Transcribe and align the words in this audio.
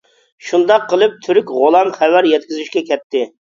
شۇنداق 0.45 0.87
قىلىپ 0.93 1.19
تۈرك 1.27 1.53
غۇلام 1.59 1.93
خەۋەر 2.01 2.31
يەتكۈزۈشكە 2.35 2.87
كەتتى. 2.91 3.27